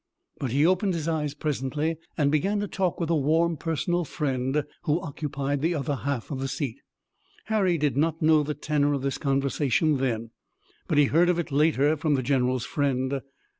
But 0.39 0.49
he 0.49 0.65
opened 0.65 0.95
his 0.95 1.07
eyes 1.07 1.35
presently 1.35 1.97
and 2.17 2.31
began 2.31 2.59
to 2.61 2.67
talk 2.67 2.99
with 2.99 3.11
a 3.11 3.15
warm 3.15 3.55
personal 3.55 4.03
friend 4.03 4.63
who 4.85 4.99
occupied 4.99 5.61
the 5.61 5.75
other 5.75 5.93
half 5.95 6.31
of 6.31 6.39
the 6.39 6.47
seat. 6.47 6.79
Harry 7.45 7.77
did 7.77 7.95
not 7.95 8.19
know 8.19 8.41
the 8.41 8.55
tenor 8.55 8.93
of 8.93 9.03
this 9.03 9.19
conversation 9.19 9.97
then, 9.97 10.31
but 10.87 10.97
he 10.97 11.05
heard 11.05 11.29
of 11.29 11.37
it 11.37 11.51
later 11.51 11.95
from 11.95 12.15
the 12.15 12.23
general's 12.23 12.65
friend. 12.65 13.21